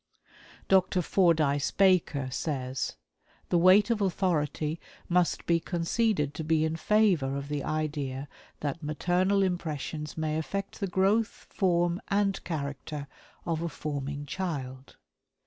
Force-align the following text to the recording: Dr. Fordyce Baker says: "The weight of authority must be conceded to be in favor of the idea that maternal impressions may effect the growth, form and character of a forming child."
Dr. 0.67 1.03
Fordyce 1.03 1.69
Baker 1.69 2.31
says: 2.31 2.95
"The 3.49 3.59
weight 3.59 3.91
of 3.91 4.01
authority 4.01 4.79
must 5.07 5.45
be 5.45 5.59
conceded 5.59 6.33
to 6.33 6.43
be 6.43 6.65
in 6.65 6.75
favor 6.75 7.35
of 7.37 7.49
the 7.49 7.63
idea 7.63 8.27
that 8.61 8.81
maternal 8.81 9.43
impressions 9.43 10.17
may 10.17 10.39
effect 10.39 10.79
the 10.79 10.87
growth, 10.87 11.45
form 11.51 12.01
and 12.07 12.43
character 12.43 13.07
of 13.45 13.61
a 13.61 13.69
forming 13.69 14.25
child." 14.25 14.95